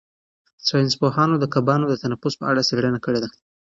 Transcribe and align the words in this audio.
ساینس 0.67 0.93
پوهانو 1.01 1.35
د 1.39 1.45
کبانو 1.53 1.85
د 1.89 1.93
تنفس 2.03 2.33
په 2.39 2.45
اړه 2.51 2.65
څېړنه 2.69 2.99
کړې 3.05 3.19
ده. 3.23 3.29